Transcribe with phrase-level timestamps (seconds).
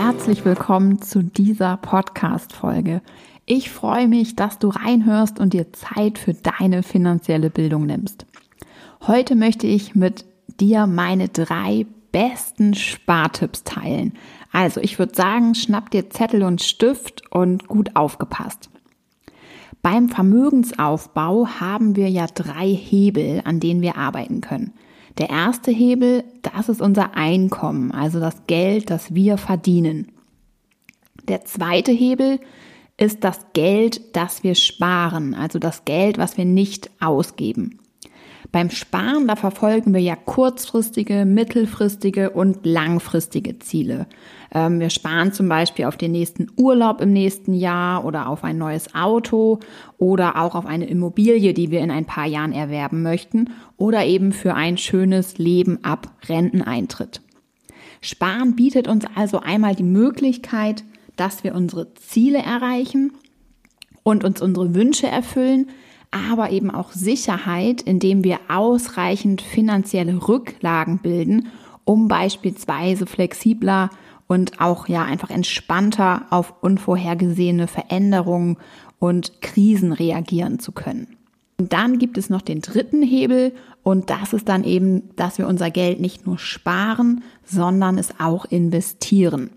[0.00, 3.02] herzlich willkommen zu dieser Podcast-Folge.
[3.46, 8.24] Ich freue mich, dass du reinhörst und dir Zeit für deine finanzielle Bildung nimmst.
[9.08, 10.24] Heute möchte ich mit
[10.60, 14.12] dir meine drei besten Spartipps teilen.
[14.52, 18.70] Also ich würde sagen, schnapp dir Zettel und Stift und gut aufgepasst.
[19.82, 24.74] Beim Vermögensaufbau haben wir ja drei Hebel, an denen wir arbeiten können.
[25.16, 30.12] Der erste Hebel, das ist unser Einkommen, also das Geld, das wir verdienen.
[31.26, 32.40] Der zweite Hebel
[32.96, 37.78] ist das Geld, das wir sparen, also das Geld, was wir nicht ausgeben.
[38.50, 44.06] Beim Sparen, da verfolgen wir ja kurzfristige, mittelfristige und langfristige Ziele.
[44.54, 48.56] Ähm, wir sparen zum Beispiel auf den nächsten Urlaub im nächsten Jahr oder auf ein
[48.56, 49.60] neues Auto
[49.98, 54.32] oder auch auf eine Immobilie, die wir in ein paar Jahren erwerben möchten oder eben
[54.32, 57.20] für ein schönes Leben ab Renteneintritt.
[58.00, 60.84] Sparen bietet uns also einmal die Möglichkeit,
[61.16, 63.12] dass wir unsere Ziele erreichen
[64.04, 65.68] und uns unsere Wünsche erfüllen,
[66.10, 71.48] aber eben auch Sicherheit, indem wir ausreichend finanzielle Rücklagen bilden,
[71.84, 73.90] um beispielsweise flexibler
[74.26, 78.56] und auch ja einfach entspannter auf unvorhergesehene Veränderungen
[78.98, 81.16] und Krisen reagieren zu können.
[81.58, 85.48] Und dann gibt es noch den dritten Hebel und das ist dann eben, dass wir
[85.48, 89.50] unser Geld nicht nur sparen, sondern es auch investieren.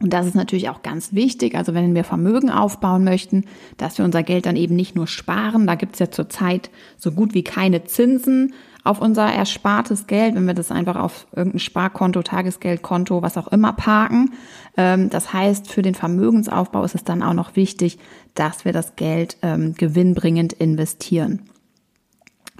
[0.00, 1.56] Und das ist natürlich auch ganz wichtig.
[1.56, 3.44] Also wenn wir Vermögen aufbauen möchten,
[3.78, 5.66] dass wir unser Geld dann eben nicht nur sparen.
[5.66, 10.46] Da gibt es ja zurzeit so gut wie keine Zinsen auf unser erspartes Geld, wenn
[10.46, 14.30] wir das einfach auf irgendein Sparkonto, Tagesgeldkonto, was auch immer parken.
[14.76, 17.98] Ähm, das heißt, für den Vermögensaufbau ist es dann auch noch wichtig,
[18.34, 21.42] dass wir das Geld ähm, gewinnbringend investieren.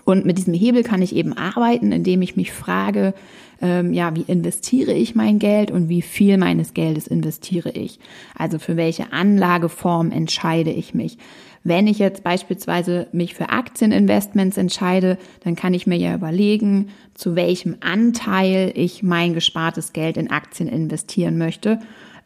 [0.09, 3.13] Und mit diesem Hebel kann ich eben arbeiten, indem ich mich frage,
[3.61, 8.01] ähm, ja, wie investiere ich mein Geld und wie viel meines Geldes investiere ich?
[8.35, 11.19] Also für welche Anlageform entscheide ich mich?
[11.63, 17.37] Wenn ich jetzt beispielsweise mich für Aktieninvestments entscheide, dann kann ich mir ja überlegen, zu
[17.37, 21.81] welchem Anteil ich mein gespartes Geld in Aktien investieren möchte.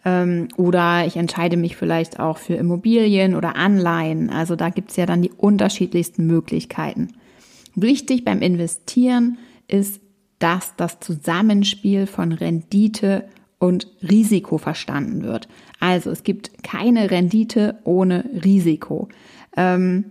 [0.05, 4.31] Ähm, oder ich entscheide mich vielleicht auch für Immobilien oder Anleihen.
[4.31, 7.09] Also da gibt's ja dann die unterschiedlichsten Möglichkeiten.
[7.75, 9.39] Wichtig beim Investieren
[9.69, 10.01] ist,
[10.39, 13.29] dass das Zusammenspiel von Rendite
[13.59, 15.47] und Risiko verstanden wird.
[15.79, 19.09] Also es gibt keine Rendite ohne Risiko.
[19.57, 20.07] Ähm,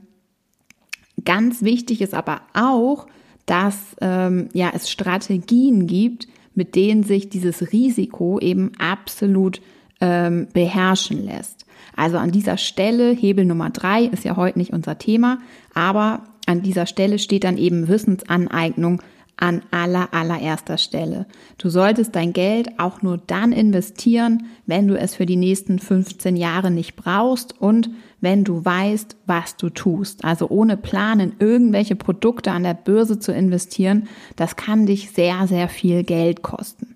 [1.26, 3.08] ganz wichtig ist aber auch,
[3.46, 9.62] dass ähm, ja, es Strategien gibt, mit denen sich dieses Risiko eben absolut
[10.00, 11.66] ähm, beherrschen lässt.
[11.96, 15.40] Also an dieser Stelle, Hebel Nummer drei ist ja heute nicht unser Thema,
[15.74, 19.02] aber an dieser Stelle steht dann eben Wissensaneignung
[19.38, 21.26] an aller, allererster Stelle.
[21.58, 26.36] Du solltest dein Geld auch nur dann investieren, wenn du es für die nächsten 15
[26.36, 27.90] Jahre nicht brauchst und
[28.20, 30.24] wenn du weißt, was du tust.
[30.24, 35.48] Also ohne Plan in irgendwelche Produkte an der Börse zu investieren, das kann dich sehr,
[35.48, 36.91] sehr viel Geld kosten.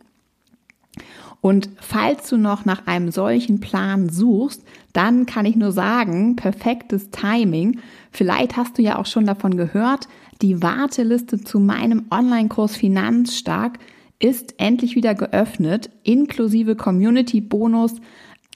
[1.45, 4.63] Und falls du noch nach einem solchen Plan suchst,
[4.93, 7.81] dann kann ich nur sagen, perfektes Timing.
[8.09, 10.07] Vielleicht hast du ja auch schon davon gehört,
[10.41, 13.77] die Warteliste zu meinem Online-Kurs Finanzstark
[14.17, 17.93] ist endlich wieder geöffnet, inklusive Community-Bonus.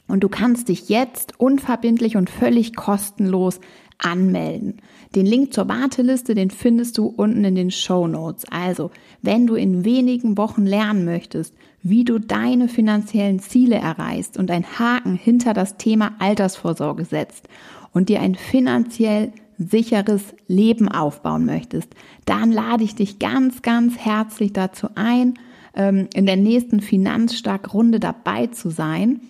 [0.08, 3.60] Und du kannst dich jetzt unverbindlich und völlig kostenlos
[4.00, 4.82] anmelden.
[5.16, 8.46] Den Link zur Warteliste, den findest du unten in den Show Notes.
[8.50, 14.52] Also, wenn du in wenigen Wochen lernen möchtest, wie du deine finanziellen Ziele erreichst und
[14.52, 17.48] ein Haken hinter das Thema Altersvorsorge setzt
[17.94, 21.94] und dir ein finanziell sicheres Leben aufbauen möchtest,
[22.26, 25.34] dann lade ich dich ganz, ganz herzlich dazu ein,
[25.76, 29.22] ähm, in der nächsten Finanzstark-Runde dabei zu sein.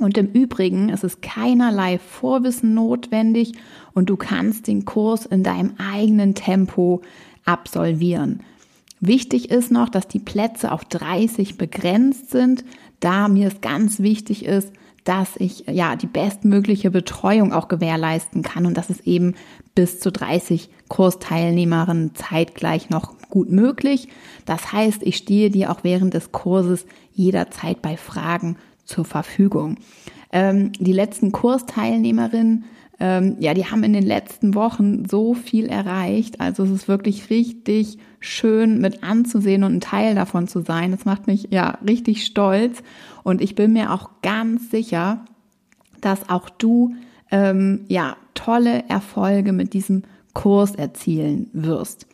[0.00, 3.52] Und im Übrigen ist es keinerlei Vorwissen notwendig
[3.94, 7.00] und du kannst den Kurs in deinem eigenen Tempo
[7.46, 8.40] absolvieren.
[9.00, 12.64] Wichtig ist noch, dass die Plätze auf 30 begrenzt sind,
[13.00, 14.72] da mir es ganz wichtig ist,
[15.04, 19.34] dass ich ja die bestmögliche Betreuung auch gewährleisten kann und das ist eben
[19.74, 24.08] bis zu 30 Kursteilnehmerinnen zeitgleich noch gut möglich.
[24.46, 28.56] Das heißt, ich stehe dir auch während des Kurses jederzeit bei Fragen
[28.86, 29.76] zur Verfügung.
[30.32, 32.64] Ähm, die letzten Kursteilnehmerinnen
[32.98, 36.40] ähm, ja, die haben in den letzten Wochen so viel erreicht.
[36.40, 40.92] Also es ist wirklich richtig schön mit anzusehen und ein Teil davon zu sein.
[40.92, 42.82] Das macht mich ja richtig stolz.
[43.22, 45.24] Und ich bin mir auch ganz sicher,
[46.00, 46.94] dass auch du
[47.30, 52.06] ähm, ja tolle Erfolge mit diesem Kurs erzielen wirst.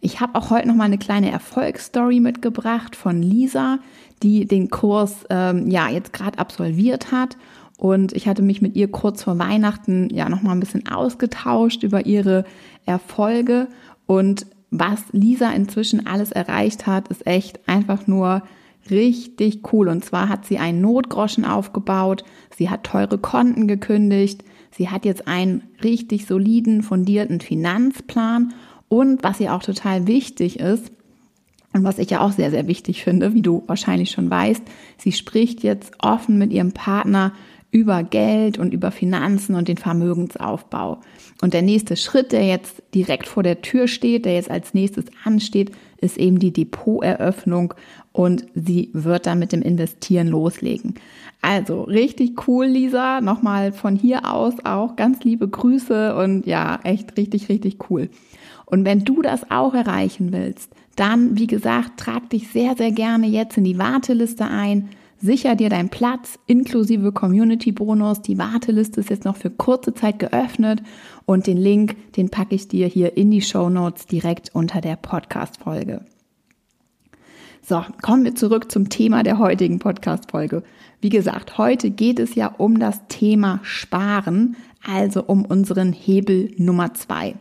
[0.00, 3.78] Ich habe auch heute noch mal eine kleine Erfolgsstory mitgebracht von Lisa,
[4.22, 7.36] die den Kurs ähm, ja jetzt gerade absolviert hat.
[7.76, 11.82] Und ich hatte mich mit ihr kurz vor Weihnachten ja noch mal ein bisschen ausgetauscht
[11.82, 12.44] über ihre
[12.86, 13.68] Erfolge
[14.06, 18.42] und was Lisa inzwischen alles erreicht hat, ist echt einfach nur
[18.90, 19.88] richtig cool.
[19.88, 22.24] Und zwar hat sie einen Notgroschen aufgebaut,
[22.56, 28.54] sie hat teure Konten gekündigt, sie hat jetzt einen richtig soliden, fundierten Finanzplan
[28.88, 30.90] und was ihr auch total wichtig ist,
[31.72, 34.62] und was ich ja auch sehr, sehr wichtig finde, wie du wahrscheinlich schon weißt,
[34.98, 37.32] sie spricht jetzt offen mit ihrem Partner
[37.70, 41.00] über Geld und über Finanzen und den Vermögensaufbau.
[41.40, 45.06] Und der nächste Schritt, der jetzt direkt vor der Tür steht, der jetzt als nächstes
[45.24, 47.72] ansteht, ist eben die Depoteröffnung
[48.12, 50.94] und sie wird dann mit dem Investieren loslegen.
[51.42, 53.20] Also richtig cool, Lisa.
[53.20, 58.08] Nochmal von hier aus auch ganz liebe Grüße und ja, echt richtig, richtig cool.
[58.64, 63.26] Und wenn du das auch erreichen willst, dann, wie gesagt, trag dich sehr, sehr gerne
[63.26, 64.88] jetzt in die Warteliste ein.
[65.18, 68.22] Sicher dir deinen Platz inklusive Community Bonus.
[68.22, 70.82] Die Warteliste ist jetzt noch für kurze Zeit geöffnet
[71.26, 74.96] und den Link, den packe ich dir hier in die Show Notes direkt unter der
[74.96, 76.04] Podcast Folge.
[77.72, 80.62] So, kommen wir zurück zum Thema der heutigen Podcast Folge.
[81.00, 86.92] Wie gesagt, heute geht es ja um das Thema Sparen, also um unseren Hebel Nummer
[86.92, 87.34] zwei.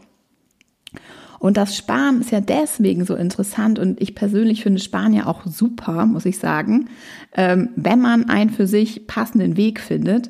[1.39, 5.45] Und das Sparen ist ja deswegen so interessant und ich persönlich finde Sparen ja auch
[5.45, 6.87] super, muss ich sagen,
[7.35, 10.29] ähm, wenn man einen für sich passenden Weg findet,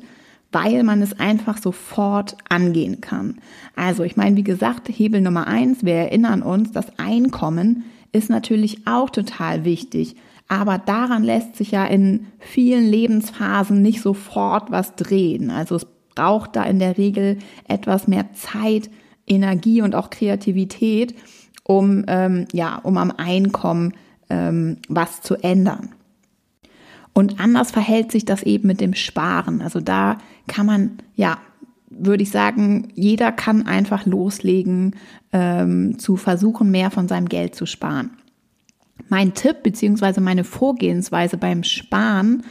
[0.50, 3.36] weil man es einfach sofort angehen kann.
[3.76, 8.86] Also ich meine, wie gesagt, Hebel Nummer eins, wir erinnern uns, das Einkommen ist natürlich
[8.86, 10.16] auch total wichtig.
[10.48, 15.50] Aber daran lässt sich ja in vielen Lebensphasen nicht sofort was drehen.
[15.50, 17.38] Also es braucht da in der Regel
[17.68, 18.90] etwas mehr Zeit,
[19.26, 21.14] Energie und auch Kreativität,
[21.64, 23.94] um, ähm, ja, um am Einkommen
[24.28, 25.94] ähm, was zu ändern.
[27.14, 29.60] Und anders verhält sich das eben mit dem Sparen.
[29.60, 30.18] Also da
[30.48, 31.38] kann man, ja,
[31.98, 34.96] würde ich sagen, jeder kann einfach loslegen,
[35.32, 38.10] ähm, zu versuchen, mehr von seinem Geld zu sparen.
[39.08, 42.44] Mein Tipp beziehungsweise meine Vorgehensweise beim Sparen,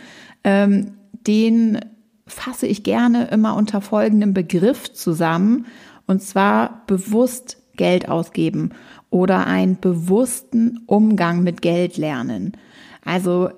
[0.44, 0.94] ähm,
[1.28, 1.80] den
[2.28, 5.66] fasse ich gerne immer unter folgendem Begriff zusammen.
[6.08, 8.72] Und zwar bewusst Geld ausgeben
[9.10, 12.54] oder einen bewussten Umgang mit Geld lernen.
[13.04, 13.50] Also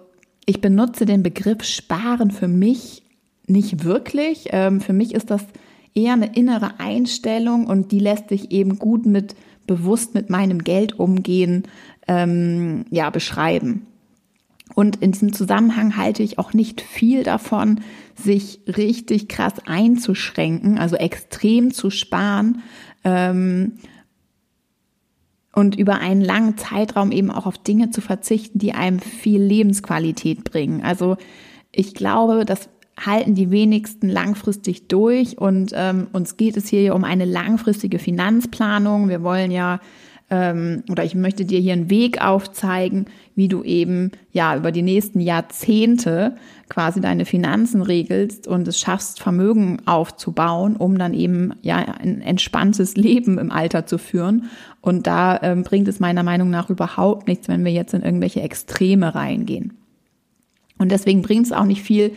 [0.45, 3.03] ich benutze den Begriff Sparen für mich
[3.47, 4.47] nicht wirklich.
[4.51, 5.45] Ähm, für mich ist das
[5.95, 9.35] eher eine innere Einstellung und die lässt sich eben gut mit
[9.67, 11.63] bewusst mit meinem Geld umgehen,
[12.07, 13.87] ähm, ja, beschreiben.
[14.75, 17.81] Und in diesem Zusammenhang halte ich auch nicht viel davon,
[18.15, 22.61] sich richtig krass einzuschränken, also extrem zu sparen
[23.03, 23.73] ähm,
[25.53, 30.43] und über einen langen Zeitraum eben auch auf Dinge zu verzichten, die einem viel Lebensqualität
[30.43, 30.81] bringen.
[30.81, 31.17] Also
[31.71, 32.69] ich glaube, das
[32.99, 39.09] halten die wenigsten langfristig durch und ähm, uns geht es hier um eine langfristige Finanzplanung.
[39.09, 39.79] Wir wollen ja
[40.33, 43.05] ähm, oder ich möchte dir hier einen Weg aufzeigen,
[43.35, 46.37] wie du eben ja über die nächsten Jahrzehnte
[46.69, 52.95] quasi deine Finanzen regelst und es schaffst, Vermögen aufzubauen, um dann eben ja ein entspanntes
[52.95, 54.49] Leben im Alter zu führen.
[54.81, 58.41] Und da ähm, bringt es meiner Meinung nach überhaupt nichts, wenn wir jetzt in irgendwelche
[58.41, 59.73] Extreme reingehen.
[60.79, 62.13] Und deswegen bringt es auch nicht viel,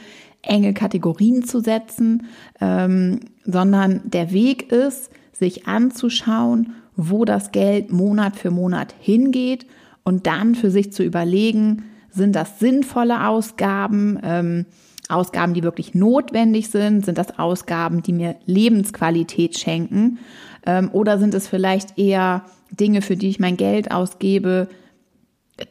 [0.47, 2.27] enge Kategorien zu setzen,
[2.61, 9.67] ähm, sondern der Weg ist, sich anzuschauen, wo das Geld Monat für Monat hingeht
[10.03, 14.67] und dann für sich zu überlegen, sind das sinnvolle Ausgaben, ähm,
[15.09, 20.19] Ausgaben, die wirklich notwendig sind, sind das Ausgaben, die mir Lebensqualität schenken?
[20.65, 24.69] Ähm, oder sind es vielleicht eher Dinge, für die ich mein Geld ausgebe,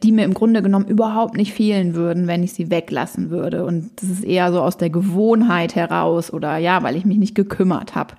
[0.02, 3.64] die mir im Grunde genommen überhaupt nicht fehlen würden, wenn ich sie weglassen würde.
[3.64, 7.34] Und das ist eher so aus der Gewohnheit heraus oder ja, weil ich mich nicht
[7.34, 8.14] gekümmert habe.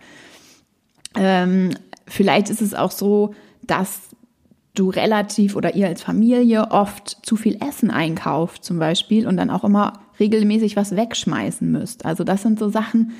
[1.15, 1.71] Ähm,
[2.07, 3.99] Vielleicht ist es auch so, dass
[4.73, 9.49] du relativ oder ihr als Familie oft zu viel Essen einkauft zum Beispiel und dann
[9.49, 12.05] auch immer regelmäßig was wegschmeißen müsst.
[12.05, 13.11] Also das sind so Sachen,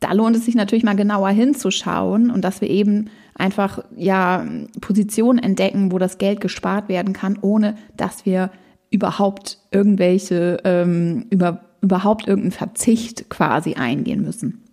[0.00, 4.44] da lohnt es sich natürlich mal genauer hinzuschauen und dass wir eben einfach ja
[4.80, 8.50] Positionen entdecken, wo das Geld gespart werden kann, ohne dass wir
[8.90, 14.65] überhaupt irgendwelche ähm, über überhaupt irgendeinen Verzicht quasi eingehen müssen.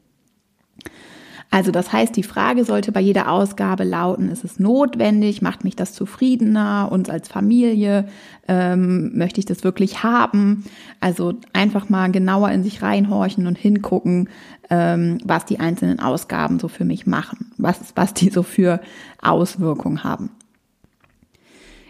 [1.54, 5.76] Also das heißt, die Frage sollte bei jeder Ausgabe lauten, ist es notwendig, macht mich
[5.76, 8.08] das zufriedener, uns als Familie,
[8.48, 10.64] ähm, möchte ich das wirklich haben?
[11.00, 14.30] Also einfach mal genauer in sich reinhorchen und hingucken,
[14.72, 18.82] ähm, was die einzelnen Ausgaben so für mich machen, was, was die so für
[19.22, 20.32] Auswirkungen haben.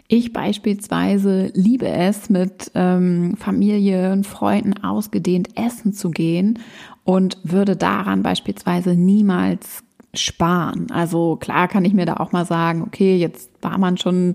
[0.06, 6.58] Ich beispielsweise liebe es, mit ähm, Familie und Freunden ausgedehnt essen zu gehen
[7.04, 9.82] und würde daran beispielsweise niemals
[10.14, 10.90] sparen.
[10.90, 14.34] Also klar kann ich mir da auch mal sagen, okay, jetzt war man schon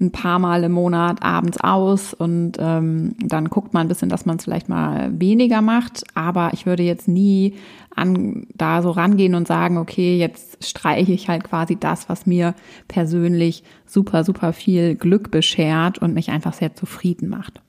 [0.00, 4.24] ein paar Mal im Monat abends aus und ähm, dann guckt man ein bisschen, dass
[4.24, 6.04] man es vielleicht mal weniger macht.
[6.14, 7.54] Aber ich würde jetzt nie
[7.94, 12.54] an, da so rangehen und sagen, okay, jetzt streiche ich halt quasi das, was mir
[12.88, 17.60] persönlich super, super viel Glück beschert und mich einfach sehr zufrieden macht.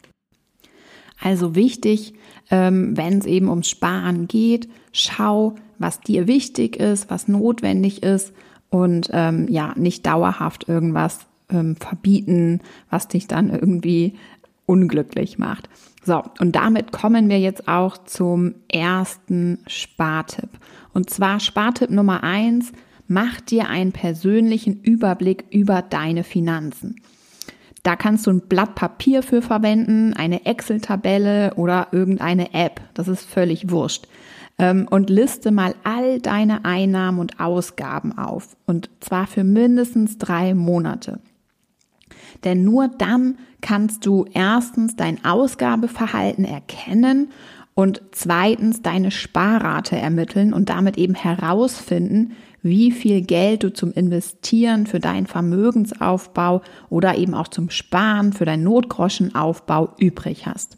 [1.21, 2.13] Also wichtig,
[2.49, 8.33] ähm, wenn es eben ums Sparen geht, schau, was dir wichtig ist, was notwendig ist
[8.69, 14.15] und ähm, ja, nicht dauerhaft irgendwas ähm, verbieten, was dich dann irgendwie
[14.65, 15.69] unglücklich macht.
[16.03, 20.49] So, und damit kommen wir jetzt auch zum ersten Spartipp.
[20.93, 22.71] Und zwar Spartipp Nummer eins,
[23.07, 26.95] mach dir einen persönlichen Überblick über deine Finanzen.
[27.83, 32.81] Da kannst du ein Blatt Papier für verwenden, eine Excel-Tabelle oder irgendeine App.
[32.93, 34.07] Das ist völlig wurscht.
[34.59, 38.55] Ähm, und liste mal all deine Einnahmen und Ausgaben auf.
[38.67, 41.19] Und zwar für mindestens drei Monate.
[42.43, 47.29] Denn nur dann kannst du erstens dein Ausgabeverhalten erkennen
[47.73, 54.85] und zweitens deine Sparrate ermitteln und damit eben herausfinden, wie viel Geld du zum Investieren
[54.85, 60.77] für deinen Vermögensaufbau oder eben auch zum Sparen für deinen Notgroschenaufbau übrig hast.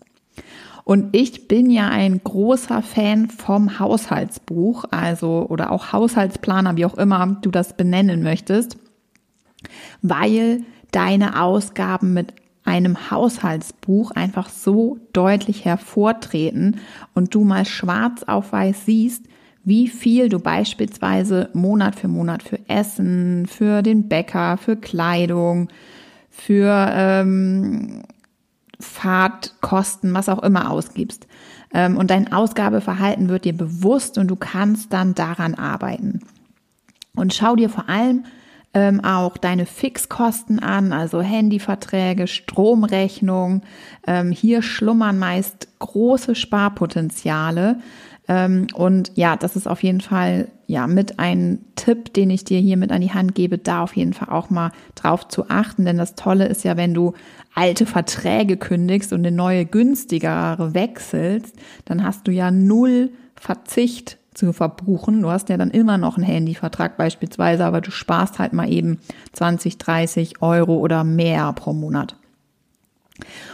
[0.86, 6.98] Und ich bin ja ein großer Fan vom Haushaltsbuch, also oder auch Haushaltsplaner, wie auch
[6.98, 8.78] immer du das benennen möchtest,
[10.02, 12.34] weil deine Ausgaben mit
[12.66, 16.80] einem Haushaltsbuch einfach so deutlich hervortreten
[17.14, 19.26] und du mal schwarz auf weiß siehst,
[19.64, 25.70] wie viel du beispielsweise Monat für Monat für Essen, für den Bäcker, für Kleidung,
[26.30, 28.04] für ähm,
[28.80, 31.28] Fahrtkosten, was auch immer ausgibst.
[31.74, 36.22] Ähm, und dein Ausgabeverhalten wird dir bewusst und du kannst dann daran arbeiten.
[37.16, 38.26] Und schau dir vor allem
[38.74, 43.62] ähm, auch deine Fixkosten an, also Handyverträge, Stromrechnung.
[44.08, 47.80] Ähm, hier schlummern meist große Sparpotenziale.
[48.28, 52.60] Ähm, und ja, das ist auf jeden Fall ja mit ein Tipp, den ich dir
[52.60, 55.86] hier mit an die Hand gebe, da auf jeden Fall auch mal drauf zu achten.
[55.86, 57.14] Denn das Tolle ist ja, wenn du
[57.54, 64.54] alte Verträge kündigst und eine neue günstigere wechselst, dann hast du ja null Verzicht zu
[64.54, 65.22] verbuchen.
[65.22, 69.00] Du hast ja dann immer noch einen Handyvertrag beispielsweise, aber du sparst halt mal eben
[69.34, 72.16] 20, 30 Euro oder mehr pro Monat.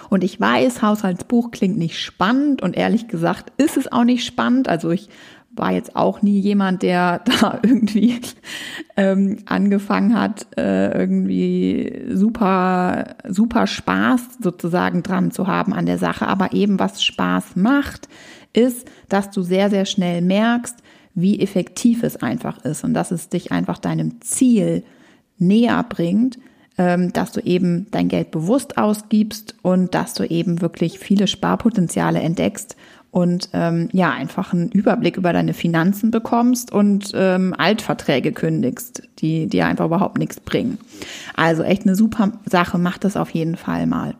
[0.10, 4.68] Und ich weiß, Haushaltsbuch klingt nicht spannend und ehrlich gesagt ist es auch nicht spannend.
[4.70, 5.10] Also ich
[5.52, 8.22] war jetzt auch nie jemand, der da irgendwie
[8.96, 16.28] ähm, angefangen hat, äh, irgendwie super, super Spaß sozusagen dran zu haben an der Sache.
[16.28, 18.08] Aber eben was Spaß macht,
[18.54, 20.78] ist, dass du sehr, sehr schnell merkst,
[21.14, 24.84] wie effektiv es einfach ist und dass es dich einfach deinem Ziel
[25.38, 26.38] näher bringt,
[26.80, 32.78] dass du eben dein Geld bewusst ausgibst und dass du eben wirklich viele Sparpotenziale entdeckst
[33.12, 39.48] und ähm, ja, einfach einen Überblick über deine Finanzen bekommst und ähm, Altverträge kündigst, die
[39.48, 40.78] dir einfach überhaupt nichts bringen.
[41.36, 44.16] Also echt eine super Sache, mach das auf jeden Fall mal.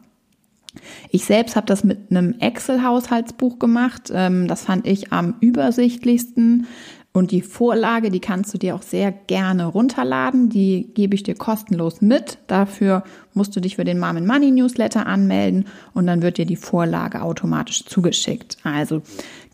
[1.10, 4.12] Ich selbst habe das mit einem Excel-Haushaltsbuch gemacht.
[4.14, 6.68] Ähm, das fand ich am übersichtlichsten.
[7.12, 10.50] Und die Vorlage, die kannst du dir auch sehr gerne runterladen.
[10.50, 12.38] Die gebe ich dir kostenlos mit.
[12.48, 16.56] Dafür musst du dich für den Mom Money Newsletter anmelden und dann wird dir die
[16.56, 18.58] Vorlage automatisch zugeschickt.
[18.64, 19.02] Also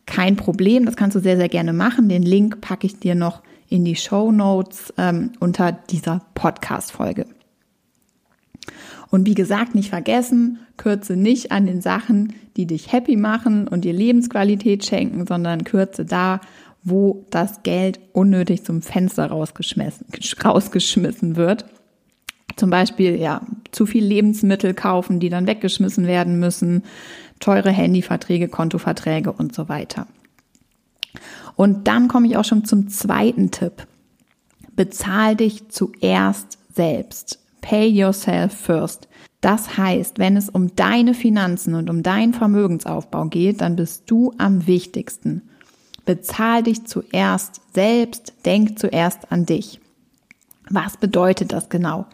[0.05, 2.09] kein Problem, das kannst du sehr, sehr gerne machen.
[2.09, 7.25] Den Link packe ich dir noch in die Show Notes ähm, unter dieser Podcast-Folge.
[9.09, 13.85] Und wie gesagt, nicht vergessen, kürze nicht an den Sachen, die dich happy machen und
[13.85, 16.41] dir Lebensqualität schenken, sondern kürze da,
[16.86, 20.06] wo das Geld unnötig zum Fenster rausgeschmissen,
[20.44, 21.65] rausgeschmissen wird.
[22.56, 26.84] Zum Beispiel, ja, zu viel Lebensmittel kaufen, die dann weggeschmissen werden müssen,
[27.39, 30.08] teure Handyverträge, Kontoverträge und so weiter.
[31.56, 33.88] Und dann komme ich auch schon zum zweiten Tipp.
[34.75, 37.39] Bezahl dich zuerst selbst.
[37.62, 39.08] Pay yourself first.
[39.42, 44.34] Das heißt, wenn es um deine Finanzen und um deinen Vermögensaufbau geht, dann bist du
[44.38, 45.42] am wichtigsten.
[46.05, 49.79] Bezahl dich zuerst selbst, denk zuerst an dich.
[50.69, 52.05] Was bedeutet das genau?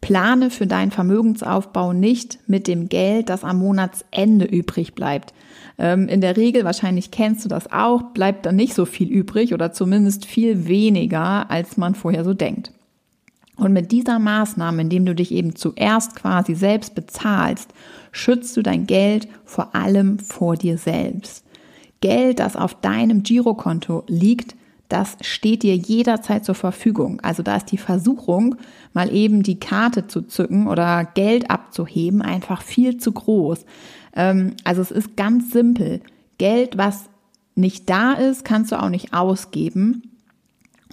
[0.00, 5.32] Plane für deinen Vermögensaufbau nicht mit dem Geld, das am Monatsende übrig bleibt.
[5.78, 9.54] Ähm, in der Regel, wahrscheinlich kennst du das auch, bleibt dann nicht so viel übrig
[9.54, 12.70] oder zumindest viel weniger, als man vorher so denkt.
[13.56, 17.72] Und mit dieser Maßnahme, indem du dich eben zuerst quasi selbst bezahlst,
[18.12, 21.43] schützt du dein Geld vor allem vor dir selbst.
[22.04, 24.54] Geld, das auf deinem Girokonto liegt,
[24.90, 27.18] das steht dir jederzeit zur Verfügung.
[27.22, 28.56] Also da ist die Versuchung,
[28.92, 33.64] mal eben die Karte zu zücken oder Geld abzuheben, einfach viel zu groß.
[34.14, 36.02] Ähm, also es ist ganz simpel.
[36.36, 37.04] Geld, was
[37.54, 40.02] nicht da ist, kannst du auch nicht ausgeben.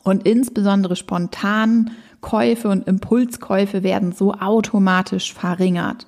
[0.03, 1.91] Und insbesondere spontan
[2.22, 6.08] Käufe und Impulskäufe werden so automatisch verringert.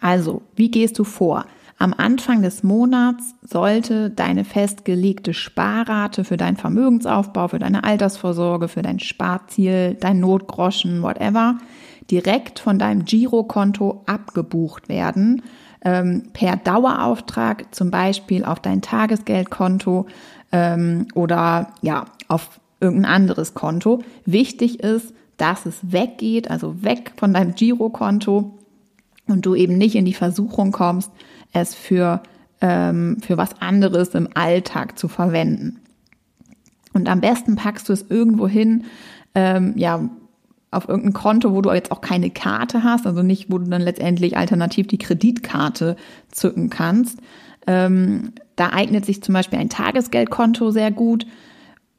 [0.00, 1.46] Also, wie gehst du vor?
[1.80, 8.82] Am Anfang des Monats sollte deine festgelegte Sparrate für deinen Vermögensaufbau, für deine Altersvorsorge, für
[8.82, 11.58] dein Sparziel, dein Notgroschen, whatever,
[12.10, 15.42] direkt von deinem Girokonto abgebucht werden.
[15.84, 20.06] Ähm, per Dauerauftrag, zum Beispiel auf dein Tagesgeldkonto
[20.50, 24.02] ähm, oder ja, auf irgendein anderes Konto.
[24.24, 28.58] Wichtig ist, dass es weggeht, also weg von deinem Girokonto
[29.28, 31.12] und du eben nicht in die Versuchung kommst,
[31.52, 32.22] es für,
[32.60, 35.80] ähm, für was anderes im Alltag zu verwenden.
[36.92, 38.84] Und am besten packst du es irgendwo hin,
[39.34, 40.08] ähm, ja,
[40.70, 43.80] auf irgendein Konto, wo du jetzt auch keine Karte hast, also nicht, wo du dann
[43.80, 45.96] letztendlich alternativ die Kreditkarte
[46.30, 47.20] zücken kannst.
[47.66, 51.26] Ähm, da eignet sich zum Beispiel ein Tagesgeldkonto sehr gut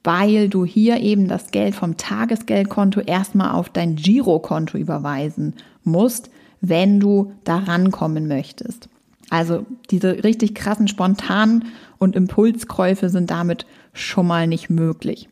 [0.03, 6.29] weil du hier eben das Geld vom Tagesgeldkonto erstmal auf dein Girokonto überweisen musst,
[6.62, 8.89] wenn du da rankommen möchtest.
[9.29, 11.65] Also diese richtig krassen spontanen
[11.98, 15.29] und Impulskäufe sind damit schon mal nicht möglich.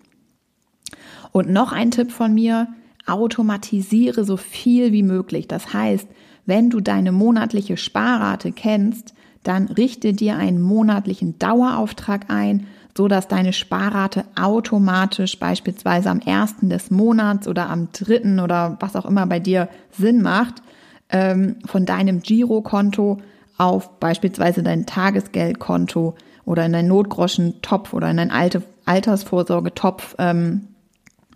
[1.32, 2.68] Und noch ein Tipp von mir,
[3.06, 5.48] automatisiere so viel wie möglich.
[5.48, 6.08] Das heißt,
[6.46, 9.14] wenn du deine monatliche Sparrate kennst,
[9.44, 16.70] dann richte dir einen monatlichen Dauerauftrag ein, so dass deine Sparrate automatisch beispielsweise am ersten
[16.70, 20.64] des Monats oder am dritten oder was auch immer bei dir Sinn macht,
[21.10, 23.20] ähm, von deinem Girokonto
[23.58, 26.16] auf beispielsweise dein Tagesgeldkonto
[26.46, 30.70] oder in deinen Notgroschen-Topf oder in deinen Alte Altersvorsorgetopf ähm,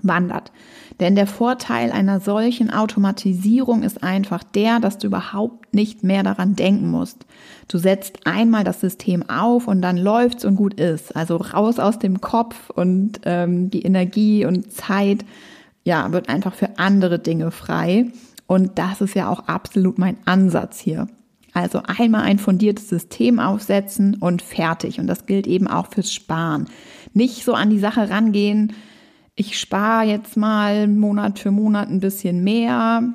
[0.02, 0.52] wandert.
[1.00, 6.56] Denn der Vorteil einer solchen Automatisierung ist einfach der, dass du überhaupt nicht mehr daran
[6.56, 7.26] denken musst.
[7.68, 11.16] Du setzt einmal das System auf und dann läuft's und gut ist.
[11.16, 15.26] Also raus aus dem Kopf und ähm, die Energie und Zeit,
[15.84, 18.12] ja, wird einfach für andere Dinge frei.
[18.46, 21.08] Und das ist ja auch absolut mein Ansatz hier.
[21.54, 25.00] Also einmal ein fundiertes System aufsetzen und fertig.
[25.00, 26.66] Und das gilt eben auch fürs Sparen.
[27.14, 28.74] Nicht so an die Sache rangehen,
[29.36, 33.14] ich spare jetzt mal Monat für Monat ein bisschen mehr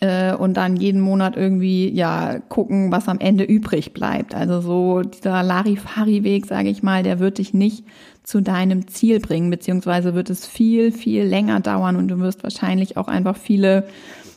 [0.00, 4.34] äh, und dann jeden Monat irgendwie ja gucken, was am Ende übrig bleibt.
[4.34, 7.84] Also so dieser Larifari-Weg, sage ich mal, der wird dich nicht
[8.22, 12.96] zu deinem Ziel bringen, beziehungsweise wird es viel, viel länger dauern und du wirst wahrscheinlich
[12.96, 13.86] auch einfach viele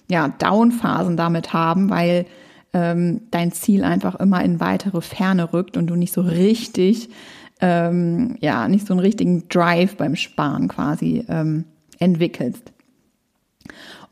[0.10, 2.26] ja, Downphasen damit haben, weil
[2.74, 7.10] ähm, dein Ziel einfach immer in weitere Ferne rückt und du nicht so richtig
[7.62, 11.66] ähm, ja nicht so einen richtigen Drive beim Sparen quasi ähm,
[12.00, 12.74] entwickelst.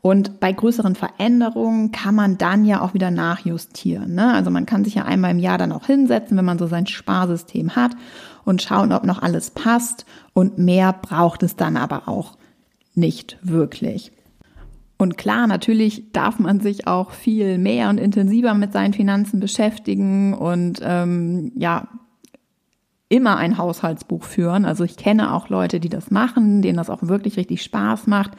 [0.02, 4.14] Und bei größeren Veränderungen kann man dann ja auch wieder nachjustieren.
[4.14, 4.32] Ne?
[4.32, 6.86] Also man kann sich ja einmal im Jahr dann auch hinsetzen, wenn man so sein
[6.86, 7.92] Sparsystem hat
[8.46, 10.06] und schauen, ob noch alles passt.
[10.32, 12.38] Und mehr braucht es dann aber auch
[12.94, 14.10] nicht wirklich.
[15.00, 20.34] Und klar, natürlich darf man sich auch viel mehr und intensiver mit seinen Finanzen beschäftigen
[20.34, 21.88] und ähm, ja,
[23.08, 24.66] immer ein Haushaltsbuch führen.
[24.66, 28.32] Also ich kenne auch Leute, die das machen, denen das auch wirklich richtig Spaß macht.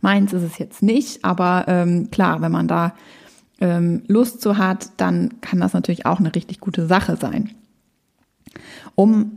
[0.00, 2.94] Meins ist es jetzt nicht, aber ähm, klar, wenn man da
[3.60, 7.50] ähm, Lust zu hat, dann kann das natürlich auch eine richtig gute Sache sein.
[8.94, 9.36] Um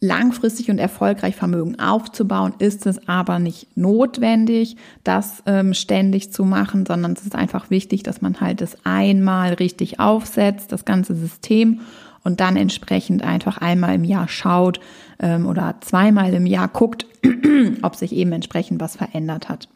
[0.00, 6.86] langfristig und erfolgreich Vermögen aufzubauen, ist es aber nicht notwendig, das ähm, ständig zu machen,
[6.86, 11.80] sondern es ist einfach wichtig, dass man halt das einmal richtig aufsetzt, das ganze System
[12.22, 14.78] und dann entsprechend einfach einmal im Jahr schaut
[15.18, 17.06] ähm, oder zweimal im Jahr guckt,
[17.82, 19.68] ob sich eben entsprechend was verändert hat.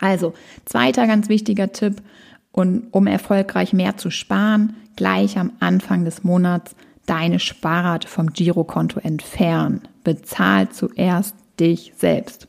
[0.00, 0.32] Also,
[0.64, 2.02] zweiter ganz wichtiger Tipp,
[2.58, 6.74] und um erfolgreich mehr zu sparen, gleich am Anfang des Monats
[7.08, 9.82] deine Sparrate vom Girokonto entfernen.
[10.04, 12.48] Bezahl zuerst dich selbst.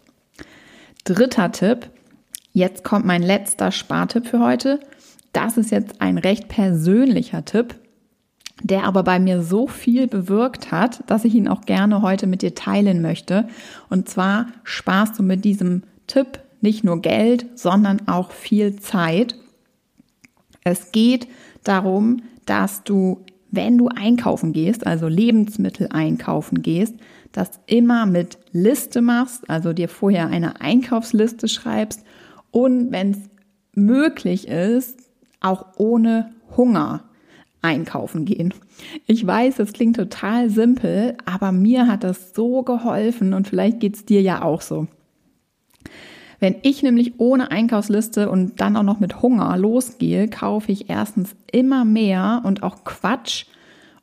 [1.03, 1.89] Dritter Tipp,
[2.53, 4.79] jetzt kommt mein letzter Spartipp für heute.
[5.33, 7.75] Das ist jetzt ein recht persönlicher Tipp
[8.61, 12.41] der aber bei mir so viel bewirkt hat, dass ich ihn auch gerne heute mit
[12.41, 13.47] dir teilen möchte.
[13.89, 19.35] Und zwar sparst du mit diesem Tipp nicht nur Geld, sondern auch viel Zeit.
[20.63, 21.27] Es geht
[21.63, 26.95] darum, dass du wenn du einkaufen gehst, also Lebensmittel einkaufen gehst,
[27.31, 32.03] das immer mit Liste machst, also dir vorher eine Einkaufsliste schreibst
[32.51, 33.19] und wenn es
[33.75, 34.99] möglich ist,
[35.39, 37.03] auch ohne Hunger
[37.61, 38.53] einkaufen gehen.
[39.05, 44.05] Ich weiß, es klingt total simpel, aber mir hat das so geholfen und vielleicht geht's
[44.05, 44.87] dir ja auch so.
[46.39, 51.35] Wenn ich nämlich ohne Einkaufsliste und dann auch noch mit Hunger losgehe, kaufe ich erstens
[51.51, 53.45] immer mehr und auch Quatsch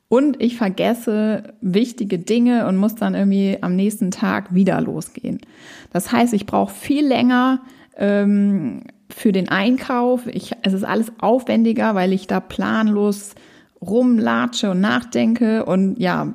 [0.09, 5.41] und ich vergesse wichtige Dinge und muss dann irgendwie am nächsten Tag wieder losgehen.
[5.93, 7.63] Das heißt, ich brauche viel länger
[7.97, 10.27] ähm, für den Einkauf.
[10.27, 13.35] Ich, es ist alles aufwendiger, weil ich da planlos
[13.81, 16.35] rumlatsche und nachdenke und ja,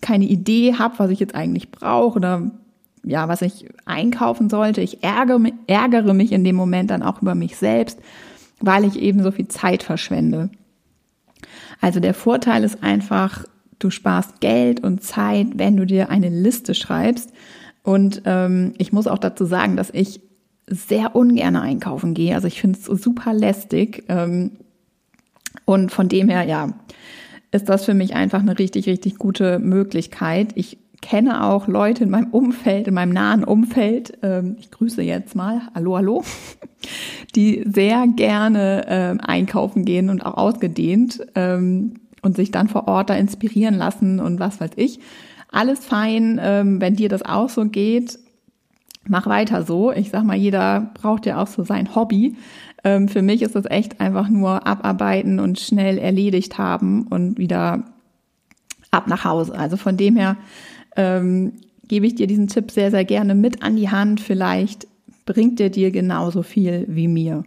[0.00, 2.50] keine Idee habe, was ich jetzt eigentlich brauche oder
[3.08, 4.80] ja, was ich einkaufen sollte.
[4.80, 7.98] Ich ärgere, ärgere mich in dem Moment dann auch über mich selbst,
[8.60, 10.50] weil ich eben so viel Zeit verschwende.
[11.80, 13.44] Also der Vorteil ist einfach,
[13.78, 17.32] du sparst Geld und Zeit, wenn du dir eine Liste schreibst.
[17.82, 20.20] Und ähm, ich muss auch dazu sagen, dass ich
[20.66, 22.34] sehr ungern einkaufen gehe.
[22.34, 24.04] Also ich finde es super lästig.
[24.08, 24.52] Ähm,
[25.64, 26.74] und von dem her, ja,
[27.50, 30.50] ist das für mich einfach eine richtig, richtig gute Möglichkeit.
[30.54, 35.36] Ich kenne auch Leute in meinem Umfeld, in meinem nahen Umfeld, ähm, ich grüße jetzt
[35.36, 36.24] mal, hallo, hallo,
[37.34, 43.10] die sehr gerne ähm, einkaufen gehen und auch ausgedehnt ähm, und sich dann vor Ort
[43.10, 45.00] da inspirieren lassen und was weiß ich.
[45.50, 48.18] Alles fein, ähm, wenn dir das auch so geht,
[49.06, 49.92] mach weiter so.
[49.92, 52.36] Ich sag mal, jeder braucht ja auch so sein Hobby.
[52.84, 57.84] Ähm, für mich ist das echt einfach nur abarbeiten und schnell erledigt haben und wieder
[58.90, 59.58] ab nach Hause.
[59.58, 60.36] Also von dem her
[60.98, 61.52] ähm,
[61.86, 64.20] gebe ich dir diesen Tipp sehr, sehr gerne mit an die Hand.
[64.20, 64.86] Vielleicht
[65.24, 67.44] bringt er dir genauso viel wie mir.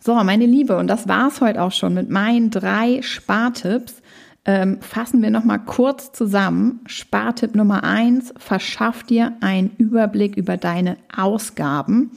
[0.00, 4.02] So, meine Liebe, und das war's heute auch schon mit meinen drei Spartipps.
[4.46, 6.80] Ähm, fassen wir nochmal kurz zusammen.
[6.86, 12.10] Spartipp Nummer eins, verschaff dir einen Überblick über deine Ausgaben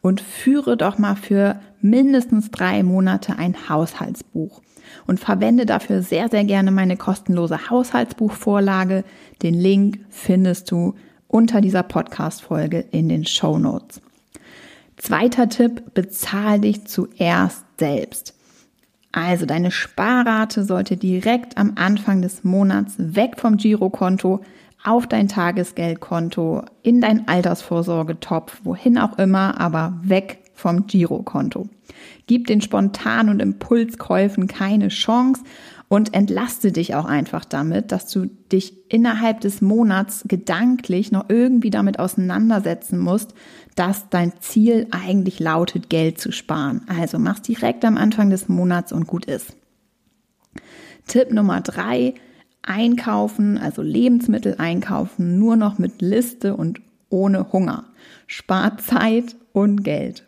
[0.00, 4.62] und führe doch mal für mindestens drei Monate ein Haushaltsbuch
[5.06, 9.04] und verwende dafür sehr, sehr gerne meine kostenlose Haushaltsbuchvorlage.
[9.42, 10.94] Den Link findest du
[11.28, 14.00] unter dieser Podcast-Folge in den Show Notes.
[14.96, 18.34] Zweiter Tipp, bezahl dich zuerst selbst.
[19.10, 24.40] Also deine Sparrate sollte direkt am Anfang des Monats weg vom Girokonto
[24.82, 31.68] auf dein Tagesgeldkonto, in dein Altersvorsorgetopf, wohin auch immer, aber weg vom Girokonto.
[32.26, 35.42] Gib den Spontan- und Impulskäufen keine Chance
[35.88, 41.70] und entlaste dich auch einfach damit, dass du dich innerhalb des Monats gedanklich noch irgendwie
[41.70, 43.34] damit auseinandersetzen musst,
[43.74, 46.82] dass dein Ziel eigentlich lautet, Geld zu sparen.
[46.86, 49.56] Also mach's direkt am Anfang des Monats und gut ist.
[51.06, 52.14] Tipp Nummer drei,
[52.62, 57.84] einkaufen, also Lebensmittel einkaufen, nur noch mit Liste und ohne Hunger.
[58.26, 60.26] Spart Zeit und Geld.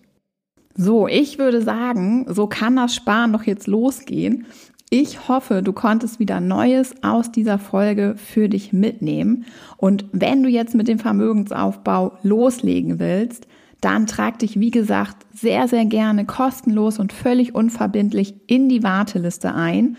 [0.76, 4.46] So, ich würde sagen, so kann das Sparen doch jetzt losgehen.
[4.90, 9.46] Ich hoffe, du konntest wieder Neues aus dieser Folge für dich mitnehmen.
[9.78, 13.48] Und wenn du jetzt mit dem Vermögensaufbau loslegen willst,
[13.80, 19.54] dann trag dich, wie gesagt, sehr, sehr gerne kostenlos und völlig unverbindlich in die Warteliste
[19.54, 19.96] ein.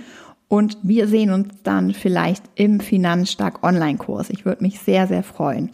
[0.48, 4.30] Und wir sehen uns dann vielleicht im Finanzstark Online-Kurs.
[4.30, 5.72] Ich würde mich sehr, sehr freuen.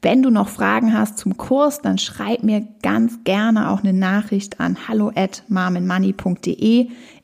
[0.00, 4.60] Wenn du noch Fragen hast zum Kurs, dann schreib mir ganz gerne auch eine Nachricht
[4.60, 5.42] an hallo at.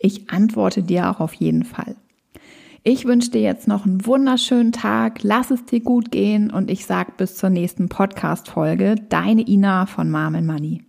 [0.00, 1.96] Ich antworte dir auch auf jeden Fall.
[2.82, 6.84] Ich wünsche dir jetzt noch einen wunderschönen Tag, lass es dir gut gehen und ich
[6.84, 8.96] sag bis zur nächsten Podcast-Folge.
[9.08, 10.82] Deine Ina von Marmen Money.